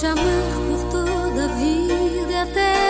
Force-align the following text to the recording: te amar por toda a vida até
te 0.00 0.06
amar 0.06 0.24
por 0.66 0.90
toda 0.90 1.44
a 1.44 1.48
vida 1.48 2.42
até 2.42 2.89